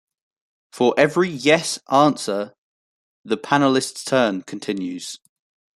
[0.73, 2.55] For every "yes" answer,
[3.23, 5.19] the panelist's turn continues.